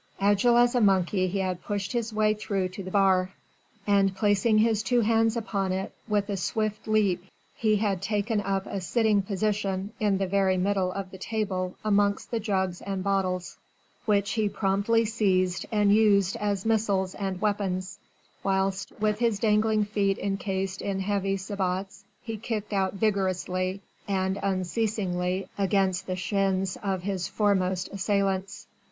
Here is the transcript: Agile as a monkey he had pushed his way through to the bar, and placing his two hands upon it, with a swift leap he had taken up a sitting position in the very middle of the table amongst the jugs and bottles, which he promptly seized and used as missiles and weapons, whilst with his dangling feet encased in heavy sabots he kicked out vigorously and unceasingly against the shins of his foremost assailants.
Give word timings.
Agile 0.19 0.57
as 0.57 0.73
a 0.73 0.81
monkey 0.81 1.27
he 1.27 1.37
had 1.37 1.61
pushed 1.63 1.91
his 1.91 2.11
way 2.11 2.33
through 2.33 2.67
to 2.67 2.81
the 2.81 2.89
bar, 2.89 3.33
and 3.85 4.15
placing 4.15 4.57
his 4.57 4.81
two 4.81 5.01
hands 5.01 5.37
upon 5.37 5.71
it, 5.71 5.93
with 6.07 6.27
a 6.27 6.35
swift 6.35 6.87
leap 6.87 7.23
he 7.55 7.75
had 7.75 8.01
taken 8.01 8.41
up 8.41 8.65
a 8.65 8.81
sitting 8.81 9.21
position 9.21 9.91
in 9.99 10.17
the 10.17 10.25
very 10.25 10.57
middle 10.57 10.91
of 10.93 11.11
the 11.11 11.19
table 11.19 11.75
amongst 11.85 12.31
the 12.31 12.39
jugs 12.39 12.81
and 12.81 13.03
bottles, 13.03 13.59
which 14.07 14.31
he 14.31 14.49
promptly 14.49 15.05
seized 15.05 15.67
and 15.71 15.93
used 15.93 16.35
as 16.37 16.65
missiles 16.65 17.13
and 17.13 17.39
weapons, 17.39 17.99
whilst 18.43 18.91
with 18.99 19.19
his 19.19 19.37
dangling 19.37 19.85
feet 19.85 20.17
encased 20.17 20.81
in 20.81 20.99
heavy 20.99 21.37
sabots 21.37 22.05
he 22.23 22.37
kicked 22.37 22.73
out 22.73 22.95
vigorously 22.95 23.79
and 24.07 24.39
unceasingly 24.41 25.47
against 25.59 26.07
the 26.07 26.15
shins 26.15 26.75
of 26.81 27.03
his 27.03 27.27
foremost 27.27 27.87
assailants. 27.89 28.65